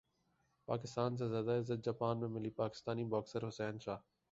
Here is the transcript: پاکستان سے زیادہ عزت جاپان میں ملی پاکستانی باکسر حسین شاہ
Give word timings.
پاکستان 0.67 1.17
سے 1.17 1.27
زیادہ 1.27 1.57
عزت 1.59 1.85
جاپان 1.85 2.19
میں 2.19 2.27
ملی 2.29 2.49
پاکستانی 2.55 3.03
باکسر 3.05 3.47
حسین 3.47 3.79
شاہ 3.79 3.99